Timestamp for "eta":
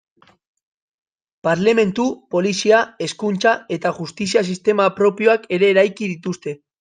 3.77-3.91